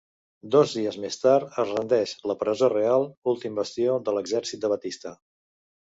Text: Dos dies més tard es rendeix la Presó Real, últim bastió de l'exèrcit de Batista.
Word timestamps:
Dos 0.53 0.71
dies 0.77 0.95
més 1.03 1.17
tard 1.23 1.51
es 1.63 1.73
rendeix 1.75 2.15
la 2.31 2.37
Presó 2.45 2.69
Real, 2.75 3.07
últim 3.35 3.61
bastió 3.63 3.99
de 4.09 4.19
l'exèrcit 4.19 4.65
de 4.65 4.77
Batista. 4.77 5.17